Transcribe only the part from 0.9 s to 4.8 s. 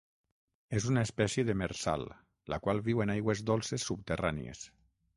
una espècie demersal, la qual viu en aigües dolces subterrànies.